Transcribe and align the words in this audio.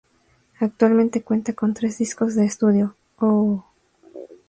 Actualmente 0.59 1.21
cuentan 1.21 1.53
con 1.53 1.75
tres 1.75 1.99
discos 1.99 2.33
de 2.33 2.43
estudio; 2.45 2.95
"Oh! 3.19 3.63